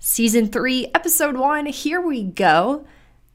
[0.00, 2.84] Season 3, Episode 1, here we go.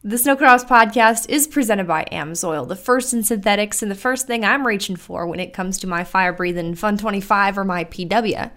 [0.04, 4.44] The Snowcross podcast is presented by Amsoil, the first in synthetics and the first thing
[4.44, 8.52] I'm reaching for when it comes to my fire breathing Fun 25 or my PW.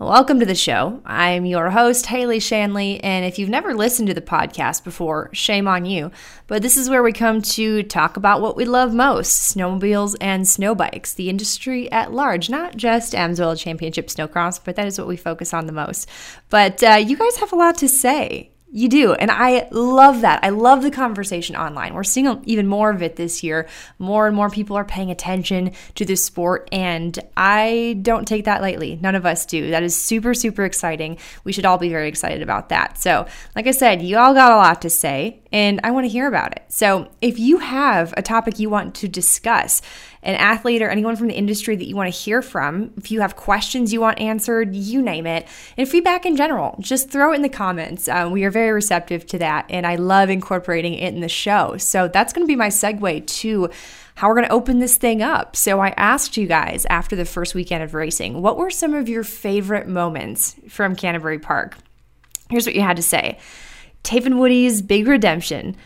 [0.00, 1.02] Welcome to the show.
[1.04, 5.66] I'm your host, Haley Shanley, and if you've never listened to the podcast before, shame
[5.66, 6.12] on you.
[6.46, 10.46] But this is where we come to talk about what we love most snowmobiles and
[10.46, 15.08] snow bikes, the industry at large, not just Amsoil Championship Snowcross, but that is what
[15.08, 16.08] we focus on the most.
[16.48, 18.52] But uh, you guys have a lot to say.
[18.70, 19.14] You do.
[19.14, 20.40] And I love that.
[20.42, 21.94] I love the conversation online.
[21.94, 23.66] We're seeing even more of it this year.
[23.98, 26.68] More and more people are paying attention to this sport.
[26.70, 28.98] And I don't take that lightly.
[29.00, 29.70] None of us do.
[29.70, 31.16] That is super, super exciting.
[31.44, 32.98] We should all be very excited about that.
[32.98, 36.10] So, like I said, you all got a lot to say, and I want to
[36.10, 36.64] hear about it.
[36.68, 39.80] So, if you have a topic you want to discuss,
[40.22, 43.20] an athlete or anyone from the industry that you want to hear from, if you
[43.20, 45.46] have questions you want answered, you name it,
[45.76, 48.08] and feedback in general, just throw it in the comments.
[48.08, 51.76] Um, we are very receptive to that, and I love incorporating it in the show.
[51.76, 53.70] So that's going to be my segue to
[54.16, 55.54] how we're going to open this thing up.
[55.54, 59.08] So I asked you guys after the first weekend of racing, what were some of
[59.08, 61.76] your favorite moments from Canterbury Park?
[62.50, 63.38] Here's what you had to say.
[64.02, 65.76] Taven Woody's big redemption.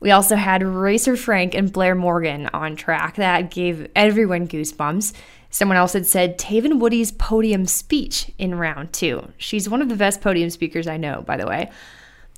[0.00, 3.16] We also had Racer Frank and Blair Morgan on track.
[3.16, 5.14] That gave everyone goosebumps.
[5.48, 9.32] Someone else had said Taven Woody's podium speech in round two.
[9.38, 11.70] She's one of the best podium speakers I know, by the way.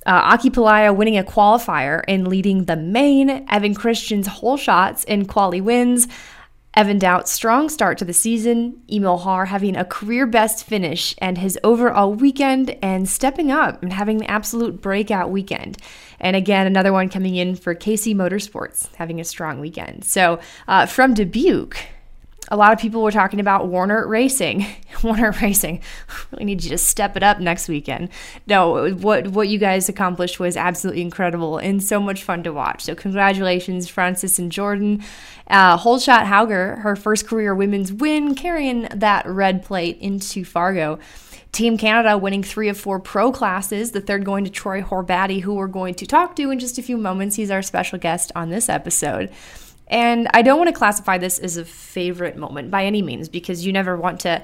[0.05, 3.45] Uh, Aki Pihlaja winning a qualifier and leading the main.
[3.49, 6.07] Evan Christian's whole shots and quali wins.
[6.73, 11.37] Evan Dowd's strong start to the season, Emil Haar having a career best finish and
[11.37, 15.77] his overall weekend, and stepping up and having an absolute breakout weekend.
[16.21, 20.05] And again, another one coming in for KC Motorsports, having a strong weekend.
[20.05, 21.75] So uh, from Dubuque,
[22.51, 24.65] a lot of people were talking about Warner Racing.
[25.03, 25.81] Warner Racing,
[26.31, 28.09] really need you to step it up next weekend.
[28.45, 32.83] No, what what you guys accomplished was absolutely incredible and so much fun to watch.
[32.83, 35.01] So congratulations, Francis and Jordan.
[35.47, 40.99] Uh, Holshot Hauger, her first career women's win, carrying that red plate into Fargo.
[41.53, 45.55] Team Canada winning three of four pro classes, the third going to Troy Horvati, who
[45.55, 47.35] we're going to talk to in just a few moments.
[47.35, 49.29] He's our special guest on this episode.
[49.91, 53.65] And I don't want to classify this as a favorite moment by any means because
[53.65, 54.43] you never want to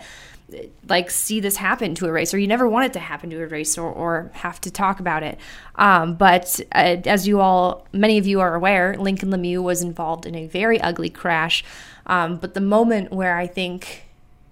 [0.88, 2.38] like see this happen to a racer.
[2.38, 5.38] you never want it to happen to a racer or, have to talk about it
[5.76, 10.26] um, but uh, as you all many of you are aware lincoln lemieux was involved
[10.26, 11.66] in a very ugly crash
[12.06, 14.04] um, but the moment where i think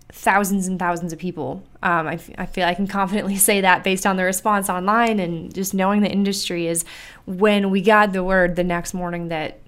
[0.09, 3.84] thousands and thousands of people um, I, f- I feel i can confidently say that
[3.84, 6.84] based on the response online and just knowing the industry is
[7.25, 9.59] when we got the word the next morning that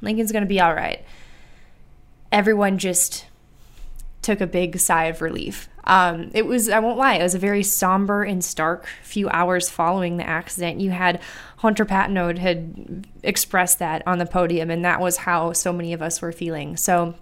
[0.00, 1.04] Lincoln's going to be all right.
[2.32, 3.26] Everyone just
[4.22, 5.68] took a big sigh of relief.
[5.84, 9.70] Um, it was, I won't lie, it was a very somber and stark few hours
[9.70, 10.80] following the accident.
[10.80, 11.20] You had
[11.58, 16.02] Hunter Patenaude had expressed that on the podium, and that was how so many of
[16.02, 16.76] us were feeling.
[16.76, 17.14] So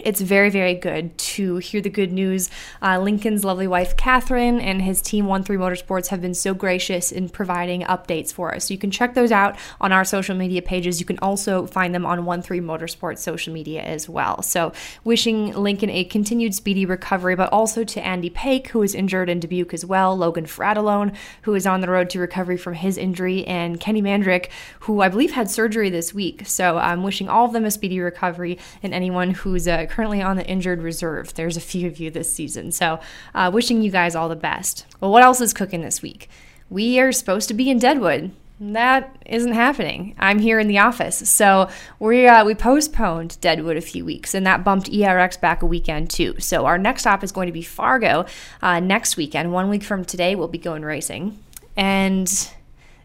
[0.00, 2.50] it's very, very good to hear the good news.
[2.80, 7.12] Uh, Lincoln's lovely wife, Catherine, and his team, One Three Motorsports, have been so gracious
[7.12, 8.66] in providing updates for us.
[8.66, 10.98] So you can check those out on our social media pages.
[10.98, 14.42] You can also find them on One Three Motorsports social media as well.
[14.42, 14.72] So
[15.04, 19.40] wishing Lincoln a continued speedy recovery, but also to Andy Pake, who is injured in
[19.40, 23.46] Dubuque as well, Logan Fratallone, who is on the road to recovery from his injury,
[23.46, 24.48] and Kenny Mandrick,
[24.80, 26.46] who I believe had surgery this week.
[26.46, 30.36] So I'm wishing all of them a speedy recovery, and anyone who's uh, currently on
[30.36, 31.34] the injured reserve.
[31.34, 32.72] There's a few of you this season.
[32.72, 33.00] So,
[33.34, 34.86] uh, wishing you guys all the best.
[35.00, 36.28] Well, what else is cooking this week?
[36.70, 38.32] We are supposed to be in Deadwood.
[38.60, 40.14] That isn't happening.
[40.18, 44.46] I'm here in the office, so we uh, we postponed Deadwood a few weeks, and
[44.46, 46.36] that bumped ERX back a weekend too.
[46.38, 48.24] So our next stop is going to be Fargo
[48.62, 49.52] uh, next weekend.
[49.52, 51.40] One week from today, we'll be going racing,
[51.76, 52.52] and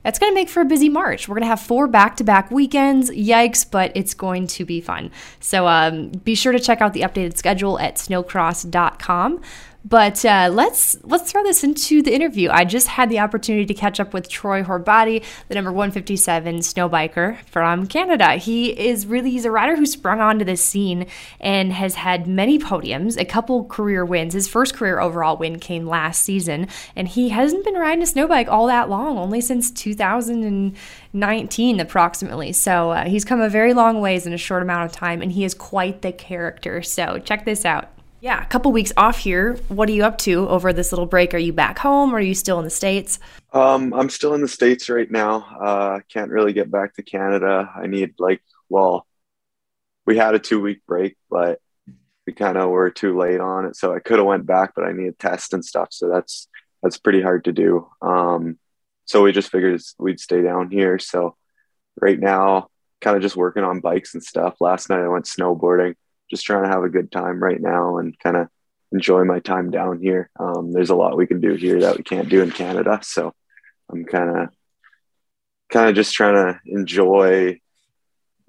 [0.07, 1.27] that's going to make for a busy March.
[1.27, 3.09] We're going to have four back to back weekends.
[3.12, 5.12] Yikes, but it's going to be fun.
[5.42, 9.42] So um, be sure to check out the updated schedule at snowcross.com.
[9.87, 12.49] But uh, let's let's throw this into the interview.
[12.51, 16.89] I just had the opportunity to catch up with Troy Horbati, the number 157 snow
[16.89, 18.35] biker from Canada.
[18.35, 21.07] He is really he's a rider who sprung onto this scene
[21.39, 24.33] and has had many podiums, a couple career wins.
[24.33, 28.27] His first career overall win came last season, and he hasn't been riding a snow
[28.27, 32.51] bike all that long, only since 2019 approximately.
[32.51, 35.31] So uh, he's come a very long ways in a short amount of time, and
[35.31, 36.81] he is quite the character.
[36.81, 37.96] So check this out.
[38.19, 39.55] Yeah, a couple weeks off here.
[39.67, 41.35] What are you up to over this little break?
[41.35, 43.19] Are you back home or are you still in the States?
[43.53, 45.45] Um, I'm still in the States right now.
[45.61, 47.71] Uh, can't really get back to Canada.
[47.75, 49.05] I need like, well,
[50.07, 51.59] we had a two week break, but
[52.25, 53.75] we kind of were too late on it.
[53.75, 55.89] So I could have went back, but I need a test and stuff.
[55.91, 56.47] So that's,
[56.81, 57.87] that's pretty hard to do.
[58.01, 58.57] Um,
[59.05, 60.97] so we just figured we'd stay down here.
[60.97, 61.35] So
[62.01, 64.55] right now, kind of just working on bikes and stuff.
[64.59, 65.93] Last night I went snowboarding
[66.29, 68.47] just trying to have a good time right now and kind of
[68.91, 70.29] enjoy my time down here.
[70.39, 73.00] Um, there's a lot we can do here that we can't do in Canada.
[73.03, 73.33] So
[73.91, 74.50] I'm kind of,
[75.69, 77.59] kind of just trying to enjoy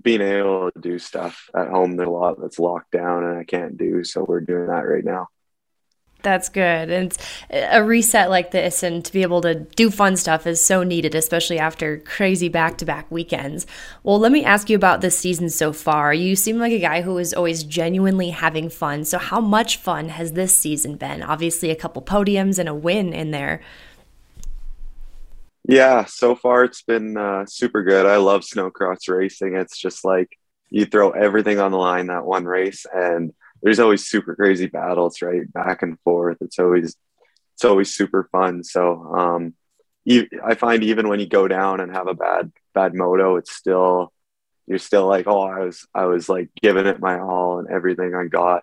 [0.01, 1.97] being able to do stuff at home.
[1.97, 4.05] There's a lot that's locked down and I can't do.
[4.05, 5.29] So we're doing that right now.
[6.23, 6.91] That's good.
[6.91, 7.17] And
[7.51, 11.15] a reset like this and to be able to do fun stuff is so needed,
[11.15, 13.67] especially after crazy back to back weekends.
[14.03, 16.13] Well, let me ask you about this season so far.
[16.13, 19.05] You seem like a guy who is always genuinely having fun.
[19.05, 21.23] So, how much fun has this season been?
[21.23, 23.61] Obviously, a couple podiums and a win in there.
[25.69, 28.07] Yeah, so far it's been uh, super good.
[28.07, 29.55] I love snowcross racing.
[29.55, 30.37] It's just like
[30.71, 33.33] you throw everything on the line that one race and
[33.63, 35.51] there's always super crazy battles, right?
[35.53, 36.39] Back and forth.
[36.41, 36.97] It's always
[37.55, 38.63] it's always super fun.
[38.63, 39.55] So um,
[40.45, 44.13] I find even when you go down and have a bad bad moto, it's still
[44.67, 48.15] you're still like, oh, I was I was like giving it my all and everything
[48.15, 48.63] I got,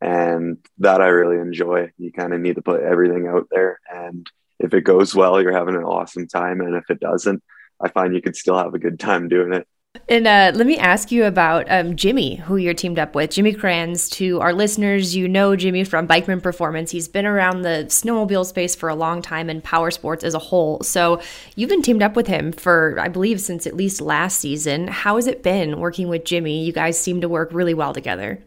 [0.00, 1.90] and that I really enjoy.
[1.98, 5.52] You kind of need to put everything out there, and if it goes well, you're
[5.52, 7.42] having an awesome time, and if it doesn't,
[7.80, 9.66] I find you can still have a good time doing it.
[10.08, 13.30] And uh, let me ask you about um, Jimmy, who you're teamed up with.
[13.30, 16.90] Jimmy Krantz, to our listeners, you know Jimmy from Bikeman Performance.
[16.90, 20.38] He's been around the snowmobile space for a long time and power sports as a
[20.38, 20.80] whole.
[20.82, 21.22] So
[21.56, 24.88] you've been teamed up with him for, I believe, since at least last season.
[24.88, 26.64] How has it been working with Jimmy?
[26.64, 28.42] You guys seem to work really well together.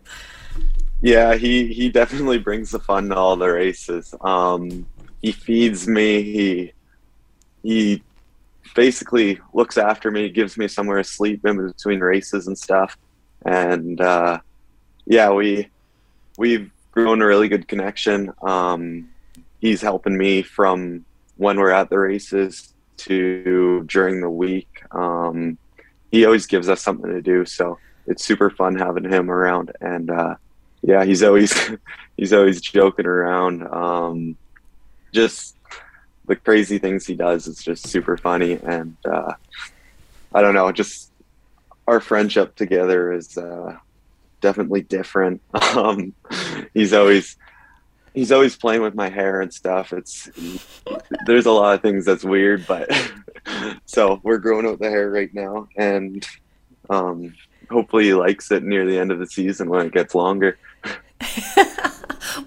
[1.01, 4.13] Yeah, he, he definitely brings the fun to all the races.
[4.21, 4.85] Um,
[5.21, 6.21] he feeds me.
[6.21, 6.73] He
[7.63, 8.03] he
[8.75, 12.97] basically looks after me, gives me somewhere to sleep in between races and stuff.
[13.45, 14.39] And uh,
[15.05, 15.69] yeah, we
[16.37, 18.33] we've grown a really good connection.
[18.41, 19.09] Um,
[19.59, 21.05] he's helping me from
[21.37, 24.81] when we're at the races to during the week.
[24.91, 25.57] Um,
[26.11, 27.77] he always gives us something to do, so
[28.07, 29.71] it's super fun having him around.
[29.81, 30.35] And uh,
[30.81, 31.53] yeah, he's always
[32.17, 33.67] he's always joking around.
[33.67, 34.37] Um,
[35.13, 35.56] just
[36.27, 38.59] the crazy things he does is just super funny.
[38.63, 39.33] And uh,
[40.33, 41.11] i don't know just
[41.87, 43.77] our friendship together is uh,
[44.41, 45.41] definitely different.
[45.75, 46.13] Um,
[46.73, 47.37] he's always
[48.13, 49.93] he's always playing with my hair and stuff.
[49.93, 50.29] It's
[51.25, 52.89] there's a lot of things that's weird but
[53.85, 55.67] so we're growing out the hair right now.
[55.77, 56.25] And
[56.89, 57.35] um,
[57.69, 60.57] hopefully he likes it near the end of the season when it gets longer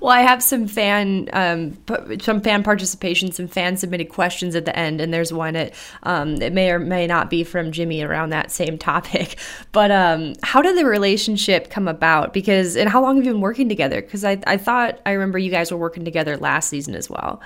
[0.00, 1.76] well, I have some fan um,
[2.20, 6.40] some fan participation, some fan submitted questions at the end, and there's one that um,
[6.40, 9.38] it may or may not be from Jimmy around that same topic.
[9.72, 12.32] But um, how did the relationship come about?
[12.32, 14.00] Because and how long have you been working together?
[14.00, 17.40] Because I I thought I remember you guys were working together last season as well.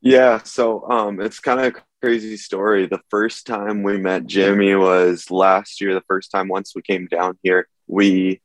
[0.00, 2.86] Yeah, so um, it's kind of crazy story.
[2.86, 5.94] The first time we met Jimmy was last year.
[5.94, 8.40] The first time once we came down here, we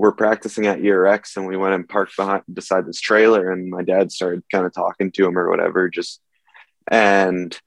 [0.00, 3.82] we're practicing at ERX and we went and parked behind beside this trailer and my
[3.82, 6.22] dad started kind of talking to him or whatever just
[6.90, 7.60] and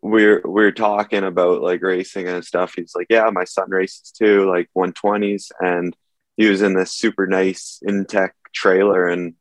[0.00, 2.74] we're we're talking about like racing and stuff.
[2.76, 5.96] He's like yeah my son races too like 120s and
[6.36, 9.34] he was in this super nice Intech trailer and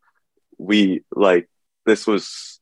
[0.57, 1.47] we like
[1.85, 2.59] this was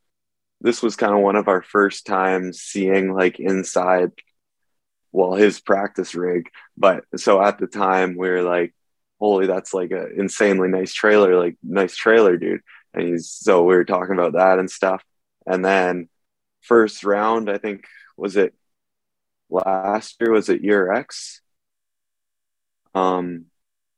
[0.60, 4.12] this was kind of one of our first times seeing like inside
[5.14, 6.50] well his practice rig.
[6.76, 8.74] But so at the time we were like
[9.24, 12.60] holy, that's like an insanely nice trailer, like nice trailer, dude.
[12.94, 15.02] And he's so we were talking about that and stuff.
[15.46, 16.10] And then
[16.62, 17.86] first round, I think
[18.18, 18.54] was it
[19.50, 20.32] last year?
[20.32, 21.40] Was it ERX?
[22.94, 23.46] Um,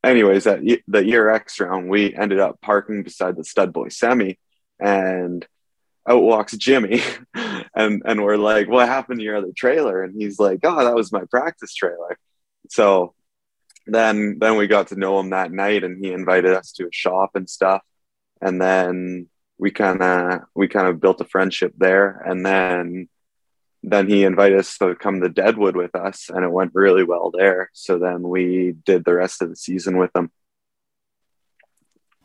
[0.03, 4.37] anyways, that the ERX round, we ended up parking beside the Stud Boy semi,
[4.79, 5.45] and
[6.07, 7.01] out walks Jimmy,
[7.75, 10.95] and and we're like, "What happened to your other trailer?" And he's like, "Oh, that
[10.95, 12.19] was my practice trailer."
[12.69, 13.14] So
[13.85, 16.91] then then we got to know him that night and he invited us to a
[16.91, 17.81] shop and stuff.
[18.41, 22.21] And then we kind of we kind of built a friendship there.
[22.25, 23.09] And then
[23.83, 27.31] then he invited us to come to deadwood with us and it went really well
[27.31, 27.69] there.
[27.73, 30.31] So then we did the rest of the season with him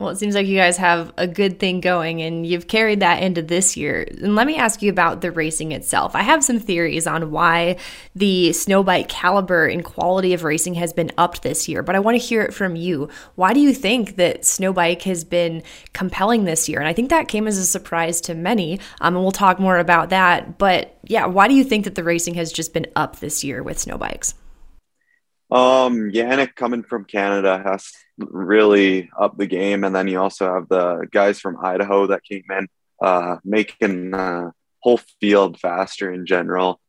[0.00, 3.22] Well, it seems like you guys have a good thing going and you've carried that
[3.22, 4.08] into this year.
[4.22, 6.16] And let me ask you about the racing itself.
[6.16, 7.76] I have some theories on why
[8.14, 11.98] the snow bike caliber and quality of racing has been upped this year, but I
[11.98, 13.10] want to hear it from you.
[13.34, 16.78] Why do you think that snow bike has been compelling this year?
[16.78, 18.80] And I think that came as a surprise to many.
[19.02, 20.56] Um, and we'll talk more about that.
[20.56, 23.62] But yeah, why do you think that the racing has just been up this year
[23.62, 24.32] with snow bikes?
[25.50, 27.92] Um, Yannick coming from Canada has
[28.28, 32.44] really up the game, and then you also have the guys from Idaho that came
[32.50, 32.68] in,
[33.02, 36.80] uh, making the whole field faster in general.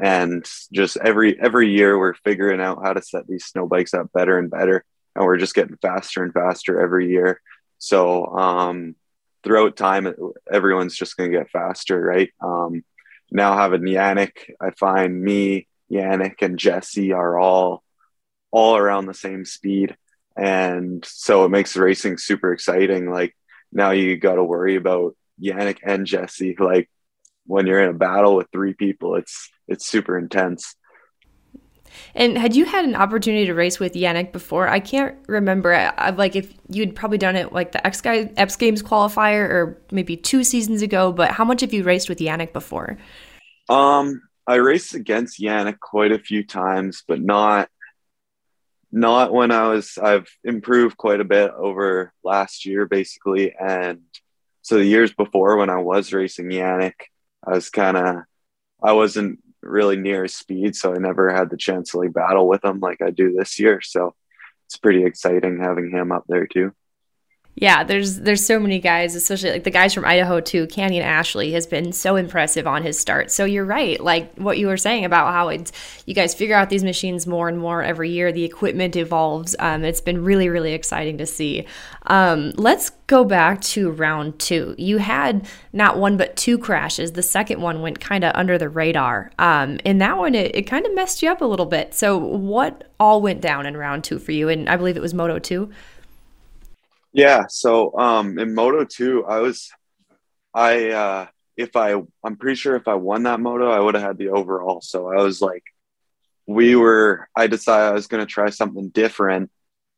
[0.00, 4.12] And just every every year, we're figuring out how to set these snow bikes up
[4.12, 7.40] better and better, and we're just getting faster and faster every year.
[7.78, 8.94] So um,
[9.42, 10.14] throughout time,
[10.50, 12.30] everyone's just going to get faster, right?
[12.40, 12.84] Um,
[13.30, 17.82] now having Yannick, I find me, Yannick, and Jesse are all
[18.50, 19.96] all around the same speed.
[20.38, 23.10] And so it makes racing super exciting.
[23.10, 23.36] Like
[23.72, 26.56] now you got to worry about Yannick and Jesse.
[26.58, 26.88] Like
[27.46, 30.76] when you're in a battle with three people, it's it's super intense.
[32.14, 34.68] And had you had an opportunity to race with Yannick before?
[34.68, 35.74] I can't remember.
[35.74, 39.82] I, like if you'd probably done it like the X guy X Games qualifier or
[39.90, 41.12] maybe two seasons ago.
[41.12, 42.98] But how much have you raced with Yannick before?
[43.68, 47.68] Um, I raced against Yannick quite a few times, but not
[48.90, 53.54] not when I was, I've improved quite a bit over last year, basically.
[53.54, 54.00] And
[54.62, 56.94] so the years before when I was racing Yannick,
[57.46, 58.16] I was kind of,
[58.82, 60.76] I wasn't really near his speed.
[60.76, 63.58] So I never had the chance to like battle with him like I do this
[63.58, 63.80] year.
[63.82, 64.14] So
[64.66, 66.72] it's pretty exciting having him up there too.
[67.60, 70.68] Yeah, there's there's so many guys, especially like the guys from Idaho too.
[70.68, 73.32] Canyon Ashley has been so impressive on his start.
[73.32, 75.72] So you're right, like what you were saying about how it's
[76.06, 78.30] you guys figure out these machines more and more every year.
[78.30, 79.56] The equipment evolves.
[79.58, 81.66] Um, it's been really really exciting to see.
[82.06, 84.76] Um, let's go back to round two.
[84.78, 87.12] You had not one but two crashes.
[87.12, 89.32] The second one went kind of under the radar.
[89.36, 91.92] Um, in that one, it, it kind of messed you up a little bit.
[91.92, 94.48] So what all went down in round two for you?
[94.48, 95.72] And I believe it was Moto two.
[97.18, 97.46] Yeah.
[97.48, 99.72] So um, in Moto 2, I was,
[100.54, 104.04] I, uh, if I, I'm pretty sure if I won that moto, I would have
[104.04, 104.80] had the overall.
[104.80, 105.64] So I was like,
[106.46, 109.50] we were, I decided I was going to try something different.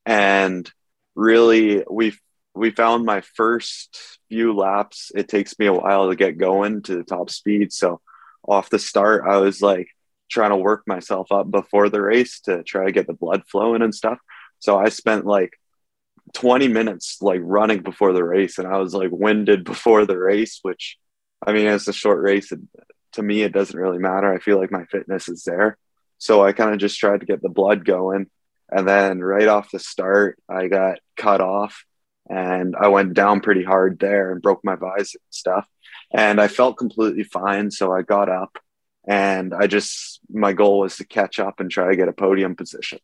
[0.06, 0.72] And
[1.14, 2.14] really, we,
[2.54, 5.12] we found my first few laps.
[5.14, 7.70] It takes me a while to get going to the top speed.
[7.70, 8.00] So
[8.48, 9.88] off the start, I was like
[10.30, 13.82] trying to work myself up before the race to try to get the blood flowing
[13.82, 14.18] and stuff.
[14.58, 15.59] So I spent like
[16.34, 20.60] 20 minutes like running before the race and I was like winded before the race,
[20.62, 20.98] which
[21.44, 22.52] I mean, it's a short race.
[22.52, 22.68] And
[23.12, 24.32] to me, it doesn't really matter.
[24.32, 25.76] I feel like my fitness is there.
[26.18, 28.26] So I kind of just tried to get the blood going.
[28.70, 31.84] And then right off the start, I got cut off
[32.28, 35.66] and I went down pretty hard there and broke my visor and stuff.
[36.12, 37.70] And I felt completely fine.
[37.70, 38.58] So I got up
[39.08, 42.54] and I just, my goal was to catch up and try to get a podium
[42.54, 43.00] position.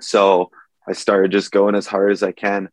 [0.00, 0.50] So
[0.88, 2.68] I started just going as hard as I can.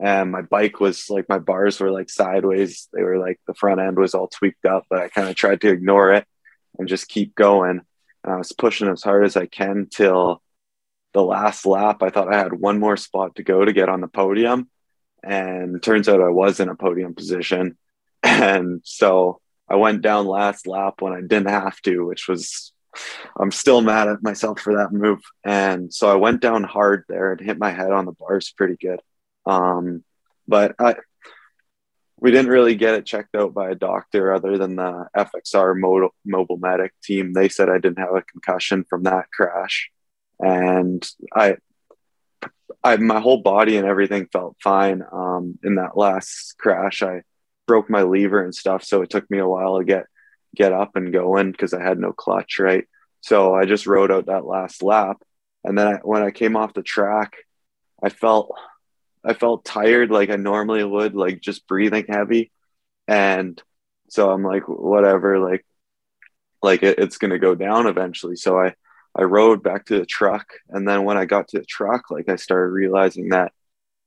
[0.00, 2.88] And my bike was like my bars were like sideways.
[2.92, 5.60] They were like the front end was all tweaked up, but I kind of tried
[5.60, 6.26] to ignore it
[6.78, 7.80] and just keep going.
[8.24, 10.42] And I was pushing as hard as I can till
[11.12, 12.02] the last lap.
[12.02, 14.68] I thought I had one more spot to go to get on the podium.
[15.22, 17.76] And turns out I was in a podium position.
[18.26, 22.72] And so I went down last lap when I didn't have to, which was
[23.38, 25.20] I'm still mad at myself for that move.
[25.44, 28.76] And so I went down hard there and hit my head on the bars pretty
[28.76, 29.00] good.
[29.46, 30.04] Um,
[30.46, 30.96] but I,
[32.18, 36.14] we didn't really get it checked out by a doctor other than the FXR mobile,
[36.24, 37.32] mobile medic team.
[37.32, 39.90] They said I didn't have a concussion from that crash.
[40.40, 41.56] And I,
[42.82, 45.02] I, my whole body and everything felt fine.
[45.12, 47.22] Um, in that last crash, I
[47.66, 48.84] broke my lever and stuff.
[48.84, 50.06] So it took me a while to get
[50.54, 52.86] get up and going because I had no clutch, right?
[53.20, 55.22] So I just rode out that last lap,
[55.64, 57.34] and then I, when I came off the track,
[58.02, 58.54] I felt
[59.24, 62.52] I felt tired like I normally would, like just breathing heavy,
[63.08, 63.60] and
[64.08, 65.64] so I'm like, whatever, like
[66.62, 68.36] like it, it's gonna go down eventually.
[68.36, 68.74] So I
[69.14, 72.28] I rode back to the truck, and then when I got to the truck, like
[72.28, 73.52] I started realizing that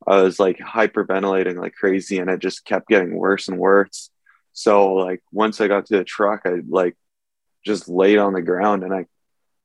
[0.06, 4.10] I was like hyperventilating like crazy, and it just kept getting worse and worse.
[4.58, 6.96] So like once I got to the truck, I like
[7.64, 9.06] just laid on the ground and I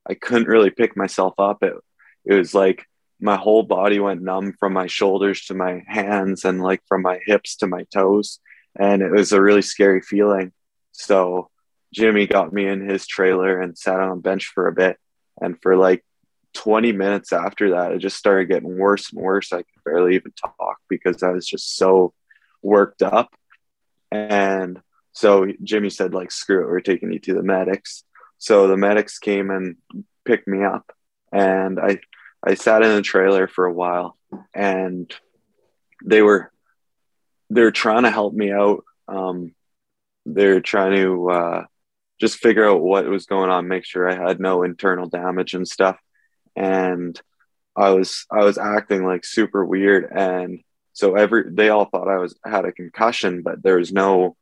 [0.08, 1.64] I couldn't really pick myself up.
[1.64, 1.74] It
[2.26, 2.86] it was like
[3.20, 7.20] my whole body went numb from my shoulders to my hands and like from my
[7.26, 8.40] hips to my toes.
[8.78, 10.52] And it was a really scary feeling.
[10.92, 11.50] So
[11.92, 14.98] Jimmy got me in his trailer and sat on a bench for a bit.
[15.42, 16.06] And for like
[16.54, 19.52] 20 minutes after that, it just started getting worse and worse.
[19.54, 22.14] I could barely even talk because I was just so
[22.62, 23.34] worked up.
[24.14, 28.04] And so Jimmy said, like, screw it, we're taking you to the medics.
[28.38, 29.78] So the medics came and
[30.26, 30.92] picked me up.
[31.32, 32.00] And I
[32.46, 34.18] I sat in the trailer for a while
[34.54, 35.12] and
[36.04, 36.52] they were
[37.50, 38.84] they're trying to help me out.
[39.08, 39.54] Um,
[40.26, 41.66] they're trying to uh,
[42.20, 45.68] just figure out what was going on, make sure I had no internal damage and
[45.68, 45.98] stuff.
[46.56, 47.20] And
[47.76, 50.62] I was I was acting like super weird, and
[50.94, 54.38] so every they all thought I was had a concussion, but there was no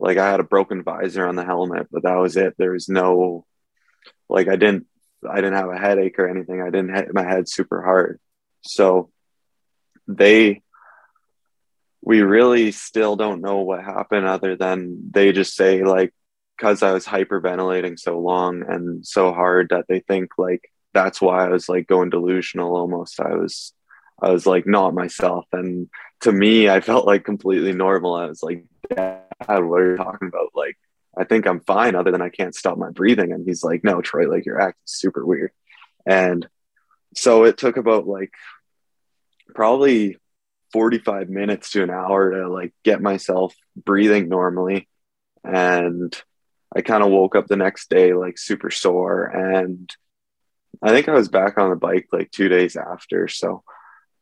[0.00, 2.54] like I had a broken visor on the helmet, but that was it.
[2.56, 3.44] There was no
[4.28, 4.86] like I didn't
[5.28, 6.62] I didn't have a headache or anything.
[6.62, 8.20] I didn't hit my head super hard.
[8.62, 9.10] So
[10.06, 10.62] they
[12.00, 16.14] we really still don't know what happened other than they just say like
[16.56, 21.44] because I was hyperventilating so long and so hard that they think like that's why
[21.44, 23.20] I was like going delusional almost.
[23.20, 23.72] I was
[24.20, 25.46] I was like not myself.
[25.52, 25.88] And
[26.22, 28.14] to me, I felt like completely normal.
[28.14, 30.50] I was like, Dad, what are you talking about?
[30.54, 30.76] Like,
[31.16, 33.32] I think I'm fine other than I can't stop my breathing.
[33.32, 35.52] And he's like, No, Troy, like you're acting super weird.
[36.06, 36.48] And
[37.14, 38.32] so it took about like
[39.54, 40.16] probably
[40.72, 44.88] 45 minutes to an hour to like get myself breathing normally.
[45.44, 46.14] And
[46.74, 49.24] I kind of woke up the next day like super sore.
[49.24, 49.90] And
[50.82, 53.28] I think I was back on the bike like two days after.
[53.28, 53.62] So,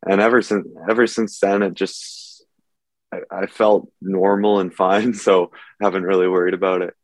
[0.05, 2.45] and ever since, ever since then, it just,
[3.13, 5.15] I, I felt normal and fine.
[5.27, 6.95] So haven't really worried about it.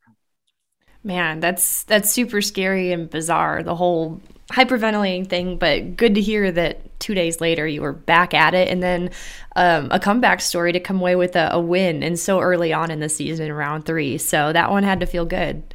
[1.05, 3.65] Man, that's that's super scary and bizarre.
[3.65, 4.21] The whole
[4.53, 8.69] hyperventilating thing, but good to hear that two days later you were back at it,
[8.69, 9.11] and then
[9.57, 12.91] um, a comeback story to come away with a, a, win, and so early on
[12.91, 14.19] in the season, round three.
[14.19, 15.75] So that one had to feel good.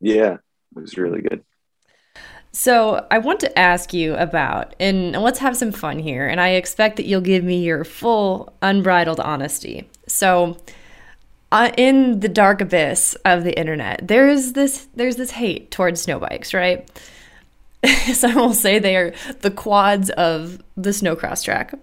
[0.00, 0.40] Yeah, it
[0.80, 1.44] was really good.
[2.58, 6.48] So I want to ask you about, and let's have some fun here, and I
[6.54, 9.88] expect that you'll give me your full, unbridled honesty.
[10.08, 10.56] So
[11.52, 16.18] uh, in the dark abyss of the internet, there's this there's this hate towards snow
[16.18, 16.84] bikes, right?
[18.12, 21.74] Some will say they are the quads of the snowcross track.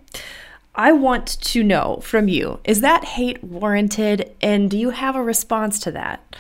[0.75, 5.24] I want to know from you: is that hate warranted, and do you have a
[5.24, 6.36] response to that?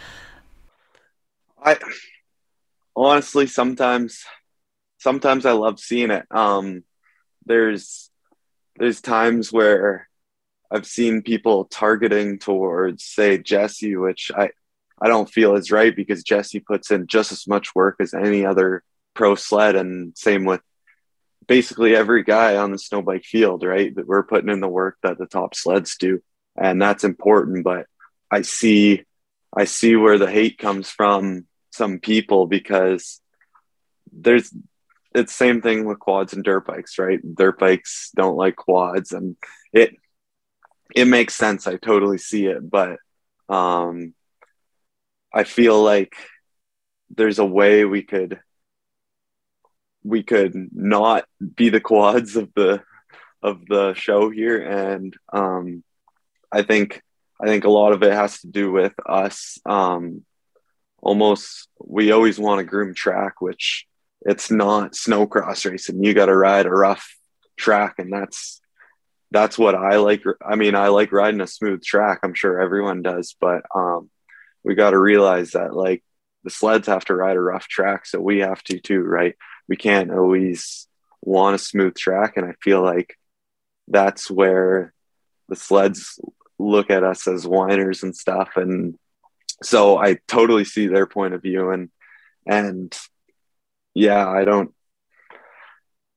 [1.63, 1.77] I
[2.95, 4.23] honestly sometimes
[4.99, 6.25] sometimes I love seeing it.
[6.31, 6.83] Um,
[7.45, 8.09] there's
[8.77, 10.09] there's times where
[10.71, 14.49] I've seen people targeting towards, say, Jesse, which I,
[14.99, 18.45] I don't feel is right because Jesse puts in just as much work as any
[18.45, 20.61] other pro sled, and same with
[21.47, 23.95] basically every guy on the snow bike field, right?
[23.95, 26.21] That we're putting in the work that the top sleds do,
[26.57, 27.63] and that's important.
[27.63, 27.85] But
[28.31, 29.03] I see,
[29.55, 31.45] I see where the hate comes from
[31.75, 33.21] some people because
[34.11, 34.53] there's
[35.13, 37.19] it's same thing with quads and dirt bikes, right?
[37.35, 39.35] Dirt bikes don't like quads, and
[39.71, 39.95] it
[40.95, 41.67] it makes sense.
[41.67, 42.97] I totally see it, but
[43.49, 44.13] um,
[45.33, 46.15] I feel like
[47.09, 48.39] there's a way we could
[50.03, 52.83] we could not be the quads of the
[53.41, 55.83] of the show here, and um,
[56.51, 57.01] I think
[57.41, 59.59] I think a lot of it has to do with us.
[59.65, 60.23] Um,
[61.01, 63.85] almost, we always want a groom track, which
[64.21, 66.03] it's not snowcross racing.
[66.03, 67.15] You got to ride a rough
[67.57, 68.61] track, and that's
[69.31, 70.23] that's what I like.
[70.45, 72.19] I mean, I like riding a smooth track.
[72.23, 74.09] I'm sure everyone does, but um,
[74.63, 76.03] we got to realize that like
[76.43, 79.35] the sleds have to ride a rough track, so we have to too, right?
[79.67, 80.87] We can't always
[81.21, 83.17] want a smooth track, and I feel like
[83.87, 84.93] that's where
[85.49, 86.19] the sleds
[86.57, 88.97] look at us as whiners and stuff, and
[89.65, 91.89] so I totally see their point of view, and
[92.47, 92.97] and
[93.93, 94.73] yeah, I don't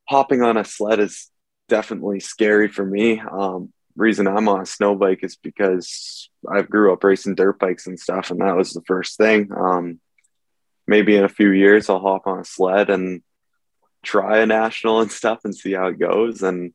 [0.09, 1.31] hopping on a sled is
[1.69, 3.21] definitely scary for me.
[3.21, 7.87] Um, reason I'm on a snow bike is because I grew up racing dirt bikes
[7.87, 9.51] and stuff, and that was the first thing.
[9.55, 10.01] Um,
[10.87, 13.23] maybe in a few years, I'll hop on a sled and
[14.03, 16.43] try a national and stuff and see how it goes.
[16.43, 16.75] And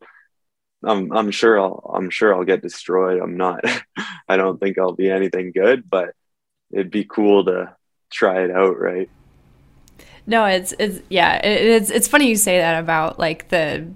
[0.84, 3.20] I'm I'm sure I'll I'm sure I'll get destroyed.
[3.20, 3.64] I'm not.
[4.28, 6.14] I don't think I'll be anything good, but
[6.74, 7.74] it'd be cool to
[8.10, 9.08] try it out, right?
[10.26, 13.86] No, it's it's yeah, it, it's it's funny you say that about like the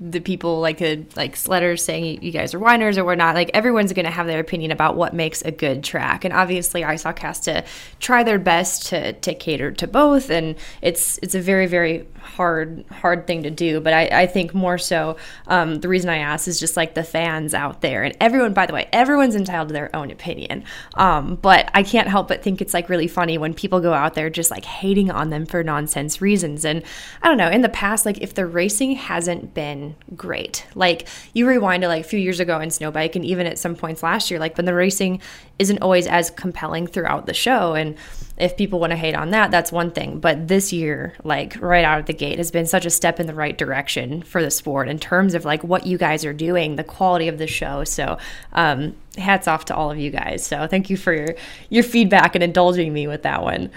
[0.00, 3.34] the people like a, like sledders saying you guys are whiners or whatnot.
[3.34, 6.82] Like everyone's going to have their opinion about what makes a good track, and obviously
[6.82, 7.64] ISOC has to
[7.98, 12.84] try their best to to cater to both, and it's it's a very very hard
[12.92, 13.80] hard thing to do.
[13.80, 15.16] But I, I think more so
[15.48, 18.54] um, the reason I ask is just like the fans out there, and everyone.
[18.54, 20.62] By the way, everyone's entitled to their own opinion,
[20.94, 24.14] um, but I can't help but think it's like really funny when people go out
[24.14, 26.64] there just like hating on them for nonsense reasons.
[26.64, 26.84] And
[27.20, 30.66] I don't know in the past, like if the racing hasn't been great.
[30.74, 33.74] Like you rewind to like a few years ago in Snowbike and even at some
[33.74, 35.20] points last year, like when the racing
[35.58, 37.74] isn't always as compelling throughout the show.
[37.74, 37.96] And
[38.36, 40.20] if people want to hate on that, that's one thing.
[40.20, 43.26] But this year, like right out of the gate, has been such a step in
[43.26, 46.76] the right direction for the sport in terms of like what you guys are doing,
[46.76, 47.82] the quality of the show.
[47.84, 48.18] So
[48.52, 50.46] um, hats off to all of you guys.
[50.46, 51.34] So thank you for your
[51.68, 53.70] your feedback and indulging me with that one.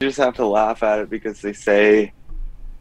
[0.00, 2.12] You just have to laugh at it because they say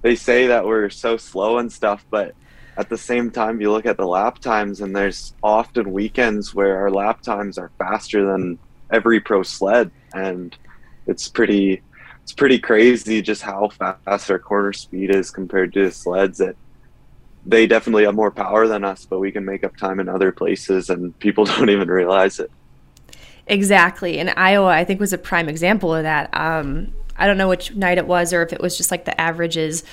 [0.06, 2.36] they say that we're so slow and stuff, but
[2.78, 6.78] at the same time, you look at the lap times, and there's often weekends where
[6.78, 8.60] our lap times are faster than
[8.92, 10.56] every pro sled, and
[11.08, 11.82] it's pretty
[12.22, 16.38] it's pretty crazy just how fast our corner speed is compared to the sleds.
[16.38, 16.56] That
[17.44, 20.32] they definitely have more power than us, but we can make up time in other
[20.32, 22.52] places, and people don't even realize it.
[23.48, 26.30] Exactly, and Iowa, I think, was a prime example of that.
[26.32, 29.20] Um, I don't know which night it was or if it was just like the
[29.20, 29.84] averages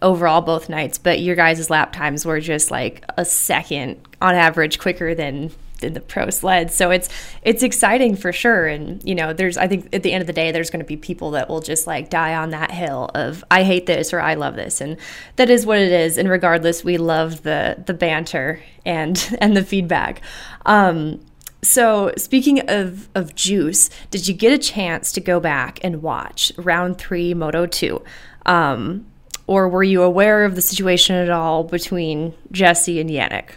[0.00, 4.78] overall both nights, but your guys' lap times were just like a second on average
[4.78, 5.50] quicker than
[5.82, 6.72] than the pro sled.
[6.72, 7.08] So it's
[7.42, 8.66] it's exciting for sure.
[8.66, 10.96] And you know, there's I think at the end of the day there's gonna be
[10.96, 14.34] people that will just like die on that hill of I hate this or I
[14.34, 14.80] love this.
[14.80, 14.96] And
[15.36, 16.16] that is what it is.
[16.16, 20.22] And regardless, we love the the banter and and the feedback.
[20.64, 21.20] Um
[21.64, 26.52] so, speaking of, of juice, did you get a chance to go back and watch
[26.56, 28.02] round three, Moto 2?
[28.46, 29.06] Um,
[29.46, 33.50] or were you aware of the situation at all between Jesse and Yannick?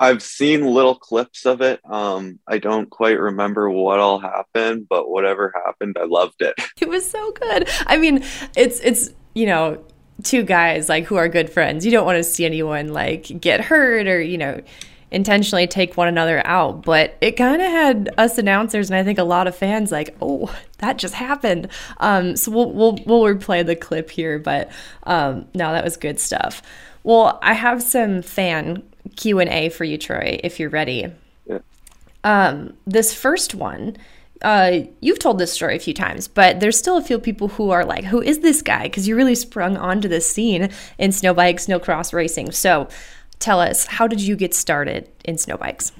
[0.00, 1.80] I've seen little clips of it.
[1.90, 6.54] Um, I don't quite remember what all happened, but whatever happened, I loved it.
[6.80, 7.68] It was so good.
[7.86, 8.22] I mean,
[8.56, 9.84] it's it's you know
[10.22, 11.84] two guys like who are good friends.
[11.84, 14.60] You don't want to see anyone like get hurt or you know
[15.10, 19.18] intentionally take one another out, but it kind of had us announcers and I think
[19.18, 21.68] a lot of fans like, oh, that just happened.
[21.98, 24.70] Um, so we'll, we'll we'll replay the clip here, but
[25.04, 26.62] um, no, that was good stuff.
[27.02, 28.82] Well, I have some fan
[29.16, 31.10] Q and A for you, Troy, if you're ready.
[31.46, 31.58] Yeah.
[32.24, 33.96] Um, this first one.
[34.40, 37.70] Uh, you've told this story a few times, but there's still a few people who
[37.70, 41.56] are like, "Who is this guy?" Because you really sprung onto this scene in snowbike,
[41.56, 42.52] snowcross racing.
[42.52, 42.86] So,
[43.38, 45.92] tell us how did you get started in snow bikes?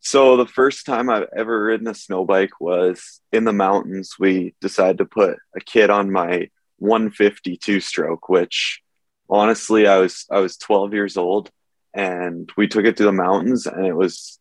[0.00, 4.14] So the first time i've ever ridden a snow bike was in the mountains.
[4.18, 8.80] We decided to put a kid on my 152 stroke which
[9.28, 11.50] honestly i was i was 12 years old
[11.92, 14.38] and we took it to the mountains and it was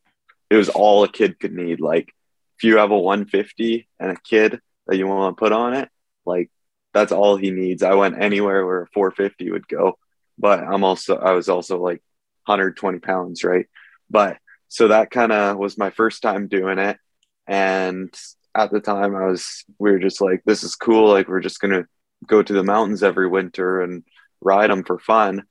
[0.49, 1.79] it was all a kid could need.
[1.79, 2.13] Like
[2.57, 5.89] if you have a 150 and a kid that you want to put on it
[6.25, 6.49] like
[6.93, 7.83] that's all he needs.
[7.83, 9.97] I went anywhere where a 450 would go
[10.37, 12.01] but I'm also I was also like
[12.45, 13.67] 120 pounds, right?
[14.09, 16.97] But so that kind of was my first time doing it,
[17.47, 18.13] and
[18.55, 21.59] at the time I was we were just like this is cool, like we're just
[21.61, 21.85] gonna
[22.25, 24.03] go to the mountains every winter and
[24.41, 25.43] ride them for fun.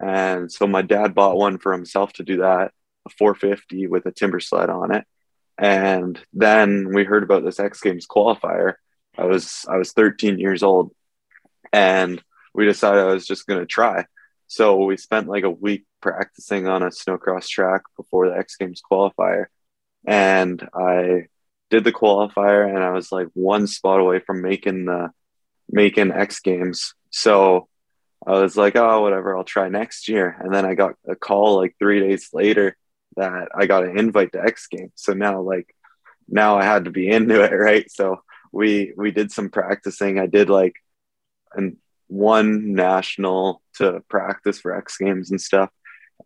[0.00, 2.72] And so my dad bought one for himself to do that,
[3.06, 5.04] a 450 with a timber sled on it.
[5.58, 8.74] And then we heard about this X Games qualifier.
[9.16, 10.92] I was I was 13 years old,
[11.72, 12.22] and
[12.54, 14.06] we decided I was just gonna try.
[14.52, 18.82] So we spent like a week practicing on a snowcross track before the X Games
[18.82, 19.46] qualifier.
[20.06, 21.28] And I
[21.70, 25.10] did the qualifier and I was like one spot away from making the
[25.70, 26.92] making X Games.
[27.08, 27.66] So
[28.26, 30.36] I was like, oh, whatever, I'll try next year.
[30.38, 32.76] And then I got a call like three days later
[33.16, 34.92] that I got an invite to X Games.
[34.96, 35.74] So now like
[36.28, 37.90] now I had to be into it, right?
[37.90, 38.20] So
[38.52, 40.18] we we did some practicing.
[40.18, 40.74] I did like
[41.54, 41.78] and
[42.12, 45.70] one national to practice for X Games and stuff.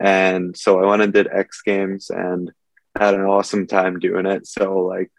[0.00, 2.52] And so I went and did X Games and
[2.98, 4.46] had an awesome time doing it.
[4.46, 5.12] So like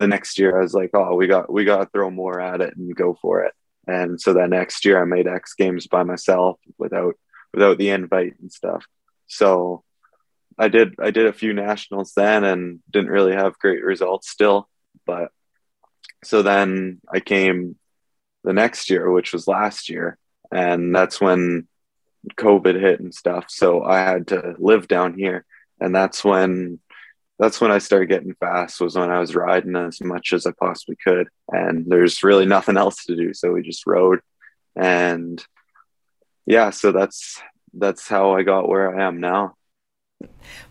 [0.00, 2.60] the next year I was like, oh, we got we got to throw more at
[2.60, 3.52] it and go for it.
[3.86, 7.14] And so that next year I made X Games by myself without
[7.54, 8.84] without the invite and stuff.
[9.28, 9.84] So
[10.58, 14.68] I did I did a few nationals then and didn't really have great results still,
[15.06, 15.30] but
[16.24, 17.76] so then I came
[18.44, 20.18] the next year, which was last year.
[20.52, 21.68] And that's when
[22.36, 23.46] COVID hit and stuff.
[23.48, 25.44] So I had to live down here.
[25.80, 26.80] And that's when
[27.38, 30.50] that's when I started getting fast was when I was riding as much as I
[30.58, 31.28] possibly could.
[31.48, 33.32] And there's really nothing else to do.
[33.32, 34.20] So we just rode
[34.78, 35.44] and
[36.46, 37.42] yeah, so that's
[37.74, 39.56] that's how I got where I am now.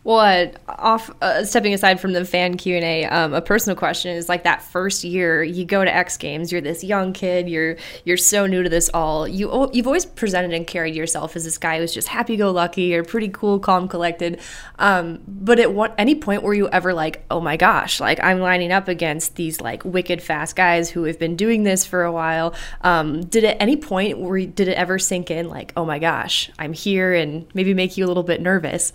[0.03, 0.19] Well,
[0.67, 4.15] uh, off uh, stepping aside from the fan Q and A, um, a personal question
[4.15, 7.77] is like that first year you go to X Games, you're this young kid, you're
[8.05, 9.27] you're so new to this all.
[9.27, 12.95] You you've always presented and carried yourself as this guy who's just happy go lucky
[12.95, 14.39] or pretty cool, calm, collected.
[14.79, 18.39] Um, but at what, any point were you ever like, oh my gosh, like I'm
[18.39, 22.11] lining up against these like wicked fast guys who have been doing this for a
[22.11, 22.53] while?
[22.81, 26.49] Um, did at any point where did it ever sink in like, oh my gosh,
[26.59, 28.93] I'm here, and maybe make you a little bit nervous?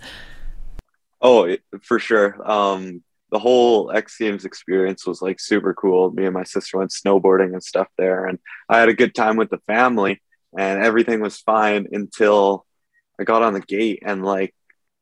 [1.23, 2.37] Oh, for sure.
[2.49, 6.11] Um, the whole X Games experience was like super cool.
[6.11, 9.37] Me and my sister went snowboarding and stuff there, and I had a good time
[9.37, 10.21] with the family,
[10.57, 12.65] and everything was fine until
[13.19, 14.55] I got on the gate and like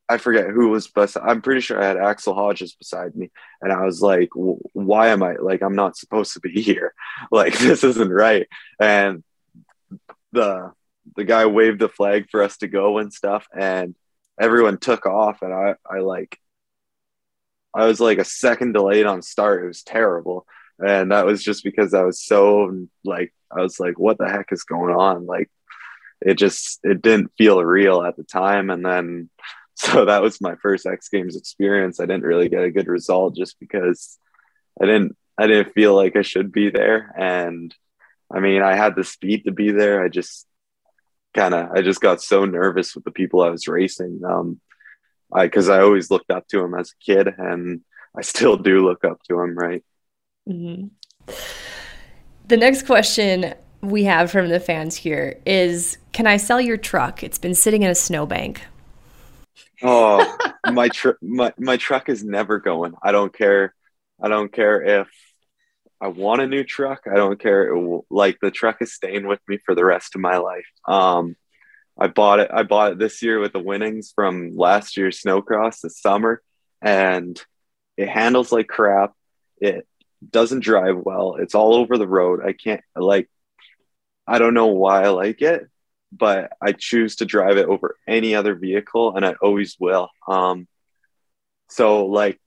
[0.09, 1.23] I forget who was beside.
[1.25, 3.31] I'm pretty sure I had Axel Hodges beside me,
[3.61, 6.93] and I was like, "Why am I like I'm not supposed to be here?
[7.31, 8.47] Like this isn't right."
[8.79, 9.23] And
[10.33, 10.71] the
[11.15, 13.95] the guy waved the flag for us to go and stuff, and
[14.39, 16.39] everyone took off and I, I like
[17.73, 19.63] I was like a second delayed on start.
[19.63, 20.45] It was terrible.
[20.79, 24.47] And that was just because I was so like I was like, what the heck
[24.51, 25.25] is going on?
[25.25, 25.49] Like
[26.21, 28.69] it just it didn't feel real at the time.
[28.69, 29.29] And then
[29.75, 31.99] so that was my first X Games experience.
[31.99, 34.17] I didn't really get a good result just because
[34.81, 37.13] I didn't I didn't feel like I should be there.
[37.17, 37.73] And
[38.33, 40.03] I mean I had the speed to be there.
[40.03, 40.45] I just
[41.33, 44.21] kind of I just got so nervous with the people I was racing.
[44.25, 44.59] Um,
[45.33, 47.81] I because I always looked up to him as a kid, and
[48.17, 49.57] I still do look up to him.
[49.57, 49.83] Right.
[50.47, 50.87] Mm-hmm.
[52.47, 57.23] The next question we have from the fans here is Can I sell your truck?
[57.23, 58.61] It's been sitting in a snowbank.
[59.81, 60.37] Oh,
[60.71, 62.93] my, tr- my, my truck is never going.
[63.01, 63.73] I don't care.
[64.21, 65.07] I don't care if
[66.01, 67.03] I want a new truck.
[67.09, 67.75] I don't care.
[67.75, 70.65] Will, like the truck is staying with me for the rest of my life.
[70.87, 71.35] Um,
[71.97, 72.49] I bought it.
[72.51, 76.41] I bought it this year with the winnings from last year's snowcross this summer,
[76.81, 77.39] and
[77.97, 79.13] it handles like crap.
[79.59, 79.87] It
[80.27, 81.35] doesn't drive well.
[81.35, 82.39] It's all over the road.
[82.43, 83.29] I can't like.
[84.25, 85.67] I don't know why I like it,
[86.11, 90.09] but I choose to drive it over any other vehicle, and I always will.
[90.27, 90.67] Um,
[91.69, 92.40] so like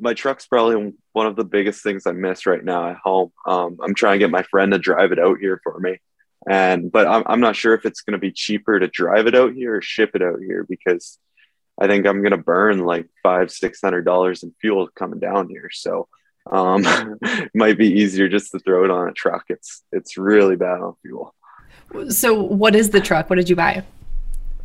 [0.00, 3.32] my truck's probably one of the biggest things I miss right now at home.
[3.46, 5.98] Um, I'm trying to get my friend to drive it out here for me,
[6.48, 9.34] and but I'm I'm not sure if it's going to be cheaper to drive it
[9.34, 11.18] out here or ship it out here because
[11.80, 15.48] I think I'm going to burn like five six hundred dollars in fuel coming down
[15.48, 15.70] here.
[15.72, 16.08] So
[16.50, 16.82] um,
[17.22, 19.44] it might be easier just to throw it on a truck.
[19.48, 21.34] It's it's really bad on fuel.
[22.10, 23.30] So what is the truck?
[23.30, 23.84] What did you buy?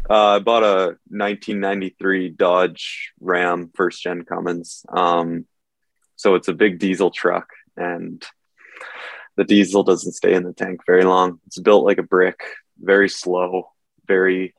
[0.09, 4.85] Uh, I bought a 1993 Dodge Ram first gen Cummins.
[4.89, 5.45] Um,
[6.15, 8.23] so it's a big diesel truck, and
[9.35, 11.39] the diesel doesn't stay in the tank very long.
[11.47, 12.39] It's built like a brick,
[12.79, 13.69] very slow,
[14.07, 14.53] very.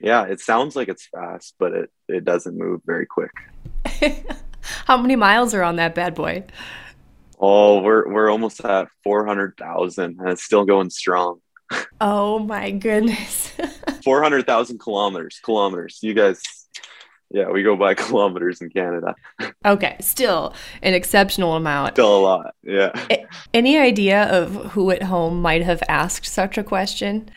[0.00, 3.30] Yeah, it sounds like it's fast, but it it doesn't move very quick.
[4.86, 6.44] How many miles are on that bad boy?
[7.38, 11.40] Oh, we're we're almost at four hundred thousand, and it's still going strong.
[12.00, 13.52] Oh my goodness.
[14.06, 15.40] 400,000 kilometers.
[15.42, 15.98] Kilometers.
[16.00, 16.40] You guys,
[17.28, 19.16] yeah, we go by kilometers in Canada.
[19.64, 21.94] Okay, still an exceptional amount.
[21.96, 22.92] Still a lot, yeah.
[23.52, 27.28] Any idea of who at home might have asked such a question?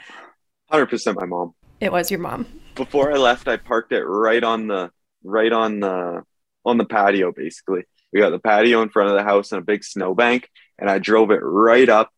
[0.71, 1.55] 100% my mom.
[1.79, 2.45] It was your mom.
[2.75, 4.91] Before I left, I parked it right on the
[5.23, 6.21] right on the
[6.65, 7.85] on the patio basically.
[8.13, 10.99] We got the patio in front of the house and a big snowbank and I
[10.99, 12.11] drove it right up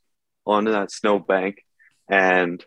[0.46, 1.64] onto that snowbank
[2.10, 2.64] and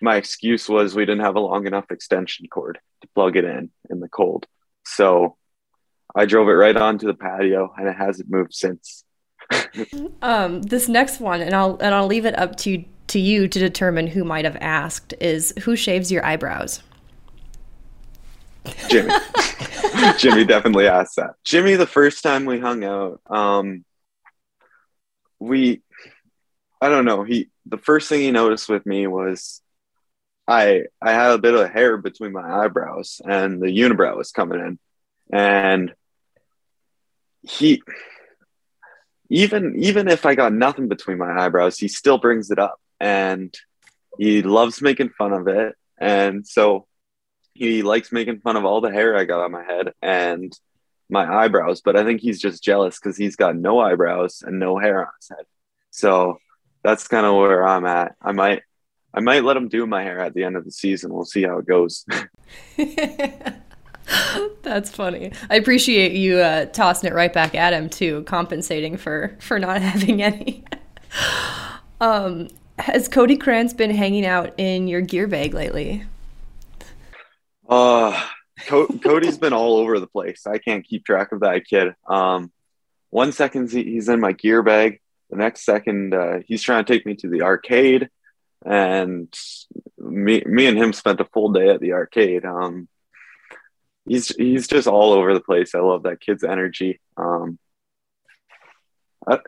[0.00, 3.70] my excuse was we didn't have a long enough extension cord to plug it in
[3.88, 4.46] in the cold.
[4.84, 5.36] So
[6.14, 9.04] I drove it right onto the patio and it hasn't moved since.
[10.22, 13.58] um, this next one, and I'll and I'll leave it up to to you to
[13.58, 16.82] determine who might have asked, is who shaves your eyebrows?
[18.88, 19.12] Jimmy.
[20.18, 21.34] Jimmy definitely asked that.
[21.44, 23.84] Jimmy, the first time we hung out, um,
[25.40, 25.82] we,
[26.80, 29.60] I don't know, he, the first thing he noticed with me was
[30.50, 34.60] I I had a bit of hair between my eyebrows and the unibrow was coming
[34.60, 34.78] in.
[35.32, 35.94] And
[37.42, 37.82] he
[39.28, 43.56] even even if I got nothing between my eyebrows, he still brings it up and
[44.18, 45.76] he loves making fun of it.
[45.98, 46.86] And so
[47.54, 50.52] he likes making fun of all the hair I got on my head and
[51.08, 54.78] my eyebrows, but I think he's just jealous because he's got no eyebrows and no
[54.78, 55.46] hair on his head.
[55.90, 56.38] So
[56.82, 58.16] that's kind of where I'm at.
[58.20, 58.62] I might
[59.12, 61.12] I might let him do my hair at the end of the season.
[61.12, 62.04] We'll see how it goes.
[64.62, 65.32] That's funny.
[65.48, 69.82] I appreciate you uh, tossing it right back at him too, compensating for for not
[69.90, 70.64] having any.
[72.00, 76.04] um, Has Cody Krantz been hanging out in your gear bag lately?
[77.68, 78.20] Uh,
[78.66, 80.46] Co- Cody's been all over the place.
[80.46, 81.94] I can't keep track of that kid.
[82.06, 82.50] Um,
[83.10, 85.00] one second he's in my gear bag.
[85.30, 88.08] The next second uh, he's trying to take me to the arcade,
[88.64, 89.32] and
[89.98, 92.44] me, me and him spent a full day at the arcade.
[92.44, 92.88] Um,
[94.06, 95.74] he's he's just all over the place.
[95.74, 97.00] I love that kid's energy.
[97.16, 97.58] Um,
[99.26, 99.38] I,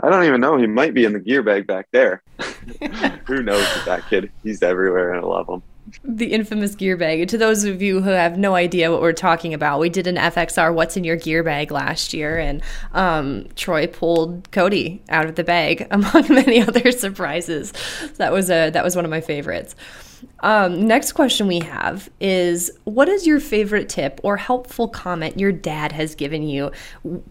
[0.00, 0.56] I don't even know.
[0.56, 2.22] He might be in the gear bag back there.
[3.26, 4.30] Who knows that kid?
[4.42, 5.62] He's everywhere, and I love him.
[6.04, 7.28] The infamous gear bag.
[7.28, 10.16] To those of you who have no idea what we're talking about, we did an
[10.16, 15.36] FXR "What's in Your Gear Bag" last year, and um, Troy pulled Cody out of
[15.36, 17.72] the bag, among many other surprises.
[18.16, 19.74] that was a that was one of my favorites.
[20.40, 25.52] Um, next question we have is What is your favorite tip or helpful comment your
[25.52, 26.70] dad has given you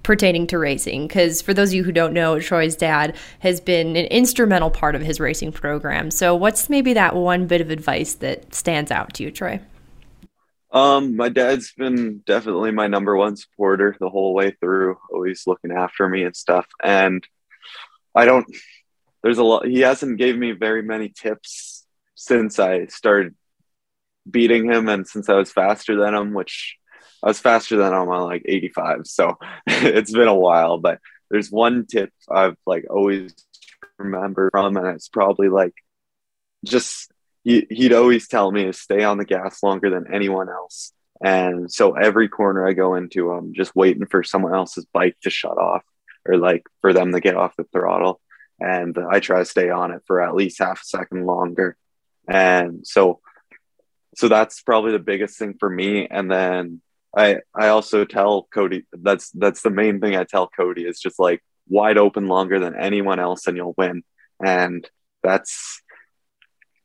[0.04, 1.08] pertaining to racing?
[1.08, 4.96] Because for those of you who don't know, Troy's dad has been an instrumental part
[4.96, 6.12] of his racing program.
[6.12, 9.60] So, what's maybe that one bit of advice that stands out to you, Troy?
[10.72, 15.72] Um, my dad's been definitely my number one supporter the whole way through, always looking
[15.72, 16.68] after me and stuff.
[16.84, 17.26] And
[18.14, 18.46] I don't,
[19.24, 21.77] there's a lot, he hasn't gave me very many tips
[22.18, 23.36] since I started
[24.30, 26.76] beating him and since I was faster than him, which
[27.24, 29.02] I was faster than him on like 85.
[29.06, 31.00] So it's been a while, but
[31.30, 33.34] there's one tip I've like always
[33.98, 35.74] remember from, and it's probably like
[36.66, 37.12] just
[37.44, 40.92] he, he'd always tell me to stay on the gas longer than anyone else.
[41.24, 45.30] And so every corner I go into, I'm just waiting for someone else's bike to
[45.30, 45.84] shut off
[46.28, 48.20] or like for them to get off the throttle.
[48.60, 51.78] And I try to stay on it for at least half a second longer
[52.28, 53.20] and so
[54.18, 56.08] so that's probably the biggest thing for me.
[56.10, 56.82] And then
[57.16, 61.18] i i also tell cody that's that's the main thing i tell cody is just
[61.18, 64.04] like wide open longer than anyone else and you'll win.
[64.44, 64.88] And
[65.24, 65.82] that's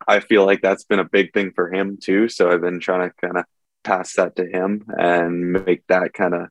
[0.06, 2.28] i feel like that's been a big thing for him too.
[2.28, 3.44] So i've been trying to kind of
[3.82, 6.48] pass that to him and make that kind of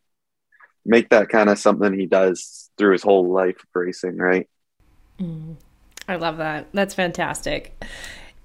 [0.86, 4.50] make that kind of something he does through his whole life of racing right?
[5.18, 5.56] Mm,
[6.10, 6.68] i love that.
[6.74, 7.82] That's fantastic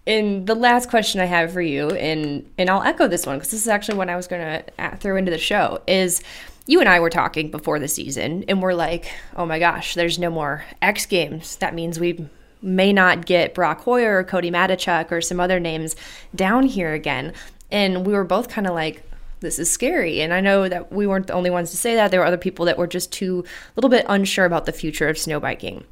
[0.06, 3.50] and the last question I have for you, and and I'll echo this one because
[3.50, 6.22] this is actually one I was going to throw into the show, is
[6.66, 10.18] you and I were talking before the season, and we're like, oh my gosh, there's
[10.18, 11.56] no more X Games.
[11.56, 12.28] That means we
[12.62, 15.94] may not get Brock Hoyer or Cody Matechuk or some other names
[16.34, 17.32] down here again.
[17.70, 19.05] And we were both kind of like,
[19.40, 20.20] this is scary.
[20.20, 22.10] And I know that we weren't the only ones to say that.
[22.10, 25.08] There were other people that were just too a little bit unsure about the future
[25.08, 25.84] of snow biking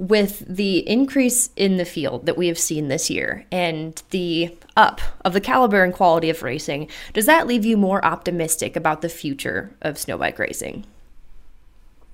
[0.00, 4.98] with the increase in the field that we have seen this year and the up
[5.26, 9.10] of the caliber and quality of racing, does that leave you more optimistic about the
[9.10, 10.86] future of snowbike racing?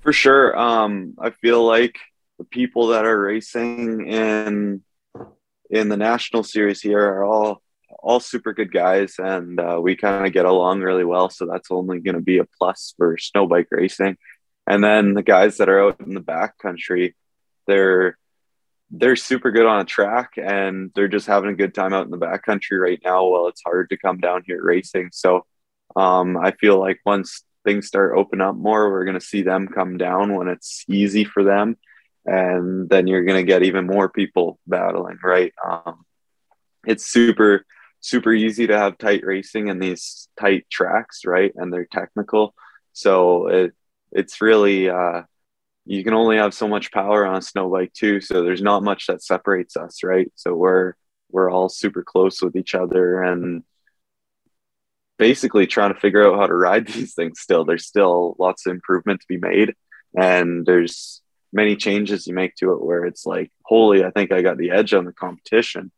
[0.01, 0.57] For sure.
[0.59, 1.97] Um, I feel like
[2.37, 4.83] the people that are racing in
[5.69, 7.61] in the national series here are all
[7.99, 11.29] all super good guys, and uh, we kind of get along really well.
[11.29, 14.17] So that's only going to be a plus for snowbike racing.
[14.67, 17.15] And then the guys that are out in the back country,
[17.65, 18.17] they're
[18.89, 22.11] they're super good on a track and they're just having a good time out in
[22.11, 25.09] the back country right now while it's hard to come down here racing.
[25.11, 25.45] So
[25.95, 29.67] um, I feel like once things start open up more, we're going to see them
[29.67, 31.77] come down when it's easy for them.
[32.25, 35.53] And then you're going to get even more people battling, right?
[35.65, 36.05] Um,
[36.85, 37.65] it's super,
[38.07, 41.51] super easy to have tight racing in these tight tracks, right?
[41.55, 42.53] And they're technical.
[42.93, 43.73] So it,
[44.11, 45.23] it's really, uh,
[45.85, 48.21] you can only have so much power on a snow bike too.
[48.21, 50.31] So there's not much that separates us right?
[50.35, 50.93] So we're
[51.29, 53.63] we're all super close with each other and
[55.17, 57.65] basically trying to figure out how to ride these things still.
[57.65, 59.75] There's still lots of improvement to be made.
[60.15, 61.21] And there's
[61.53, 64.71] many changes you make to it where it's like holy i think i got the
[64.71, 65.91] edge on the competition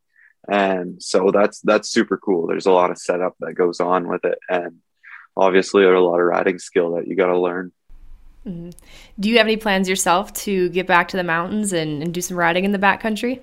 [0.47, 4.23] and so that's that's super cool there's a lot of setup that goes on with
[4.23, 4.77] it and
[5.35, 7.71] obviously there's a lot of riding skill that you got to learn
[8.45, 8.69] Mm-hmm.
[9.19, 12.21] Do you have any plans yourself to get back to the mountains and, and do
[12.21, 13.41] some riding in the backcountry?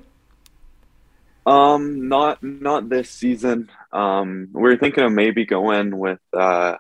[1.45, 3.71] Um, not not this season.
[3.93, 6.77] Um, we are thinking of maybe going with uh,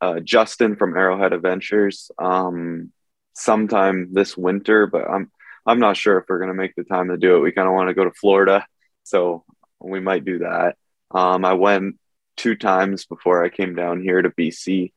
[0.00, 2.92] uh, Justin from Arrowhead Adventures um,
[3.32, 5.32] sometime this winter, but I'm
[5.66, 7.40] I'm not sure if we're gonna make the time to do it.
[7.40, 8.64] We kind of want to go to Florida,
[9.04, 9.44] so
[9.80, 10.76] we might do that.
[11.10, 11.96] Um, I went
[12.36, 14.92] two times before I came down here to BC,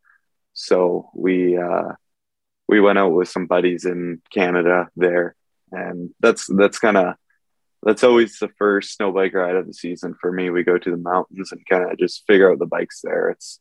[0.53, 1.93] so we uh,
[2.67, 5.35] we went out with some buddies in Canada there,
[5.71, 7.15] and that's that's kind of
[7.83, 10.49] that's always the first snow bike ride of the season for me.
[10.49, 13.29] We go to the mountains and kind of just figure out the bikes there.
[13.29, 13.59] It's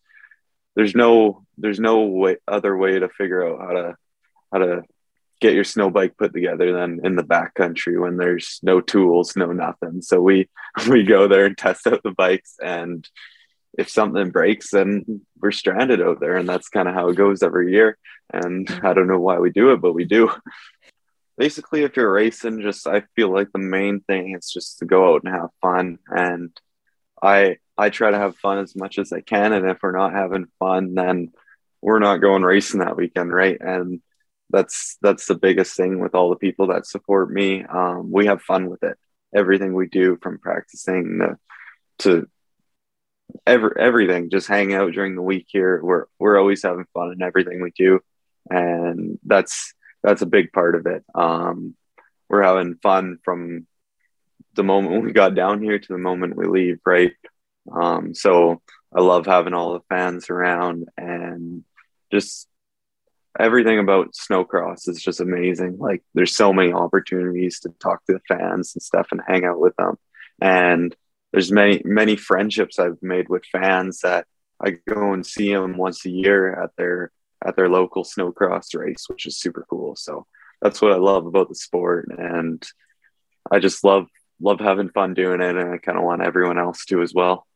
[0.75, 3.97] there's no there's no way other way to figure out how to
[4.53, 4.83] how to
[5.41, 9.53] get your snow bike put together than in the backcountry when there's no tools, no
[9.53, 10.03] nothing.
[10.03, 10.49] So we
[10.89, 13.09] we go there and test out the bikes and
[13.79, 17.43] if something breaks then we're stranded out there and that's kind of how it goes
[17.43, 17.99] every year
[18.33, 18.87] and mm-hmm.
[18.87, 20.31] I don't know why we do it but we do.
[21.39, 25.15] Basically if you're racing just I feel like the main thing is just to go
[25.15, 26.51] out and have fun and
[27.23, 30.15] I I try to have fun as much as I can and if we're not
[30.15, 31.33] having fun then
[31.83, 34.01] we're not going racing that weekend right and
[34.51, 37.65] that's that's the biggest thing with all the people that support me.
[37.65, 38.97] Um, we have fun with it.
[39.35, 41.39] Everything we do, from practicing to,
[41.99, 42.29] to
[43.47, 45.83] every everything, just hang out during the week here.
[45.83, 48.01] We're we're always having fun in everything we do,
[48.49, 51.05] and that's that's a big part of it.
[51.15, 51.75] Um,
[52.29, 53.67] we're having fun from
[54.55, 57.13] the moment we got down here to the moment we leave, right?
[57.71, 58.63] Um, so
[58.95, 61.65] I love having all the fans around and
[62.11, 62.49] just
[63.39, 65.79] everything about snowcross is just amazing.
[65.79, 69.61] Like there's so many opportunities to talk to the fans and stuff and hang out
[69.61, 69.97] with them.
[70.41, 70.95] And
[71.33, 74.27] there's many, many friendships I've made with fans that
[74.63, 77.11] I go and see them once a year at their,
[77.45, 79.97] at their local snowcross race, which is super cool.
[79.97, 80.27] So
[80.63, 82.09] that's what I love about the sport.
[82.17, 82.63] And
[83.51, 84.07] I just love,
[84.41, 85.57] love having fun doing it.
[85.57, 87.47] And I kind of want everyone else to as well.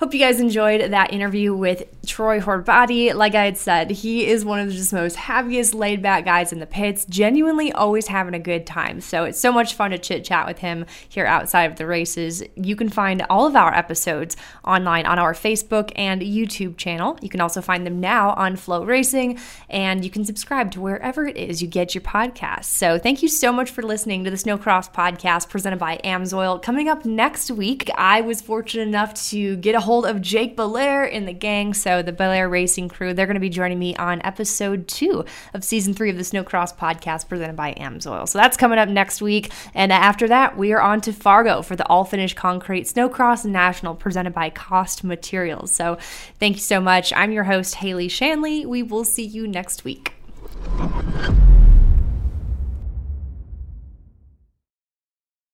[0.00, 3.14] Hope you guys enjoyed that interview with Troy Horvati.
[3.14, 6.58] Like I had said, he is one of the most happiest, laid back guys in
[6.58, 9.02] the pits, genuinely always having a good time.
[9.02, 12.42] So it's so much fun to chit chat with him here outside of the races.
[12.56, 17.18] You can find all of our episodes online on our Facebook and YouTube channel.
[17.20, 19.38] You can also find them now on FloRacing,
[19.68, 22.64] and you can subscribe to wherever it is you get your podcasts.
[22.64, 26.62] So thank you so much for listening to the Snowcross podcast presented by Amsoil.
[26.62, 31.04] Coming up next week, I was fortunate enough to get a hold of Jake Belair
[31.04, 31.74] in the gang.
[31.74, 35.64] So, the Belair Racing crew, they're going to be joining me on episode two of
[35.64, 38.28] season three of the Snowcross podcast presented by Amsoil.
[38.28, 39.52] So, that's coming up next week.
[39.74, 43.94] And after that, we are on to Fargo for the all finished concrete Snowcross National
[43.94, 45.72] presented by Cost Materials.
[45.72, 45.98] So,
[46.38, 47.12] thank you so much.
[47.14, 48.64] I'm your host, Haley Shanley.
[48.64, 50.14] We will see you next week.